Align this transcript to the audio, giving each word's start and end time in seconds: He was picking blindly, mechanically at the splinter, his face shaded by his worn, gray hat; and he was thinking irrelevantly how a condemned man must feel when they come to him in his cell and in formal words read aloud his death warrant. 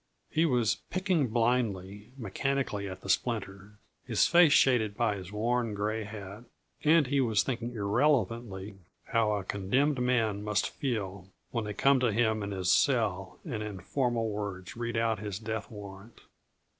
He 0.31 0.47
was 0.47 0.77
picking 0.89 1.27
blindly, 1.27 2.11
mechanically 2.17 2.89
at 2.89 3.01
the 3.01 3.07
splinter, 3.09 3.77
his 4.03 4.25
face 4.25 4.51
shaded 4.51 4.97
by 4.97 5.15
his 5.15 5.31
worn, 5.31 5.75
gray 5.75 6.05
hat; 6.05 6.45
and 6.83 7.05
he 7.05 7.21
was 7.21 7.43
thinking 7.43 7.75
irrelevantly 7.75 8.79
how 9.03 9.33
a 9.33 9.43
condemned 9.43 9.99
man 10.01 10.43
must 10.43 10.71
feel 10.71 11.27
when 11.51 11.65
they 11.65 11.75
come 11.75 11.99
to 11.99 12.11
him 12.11 12.41
in 12.41 12.49
his 12.49 12.71
cell 12.71 13.37
and 13.45 13.61
in 13.61 13.79
formal 13.79 14.31
words 14.31 14.75
read 14.75 14.97
aloud 14.97 15.19
his 15.19 15.37
death 15.37 15.69
warrant. 15.69 16.19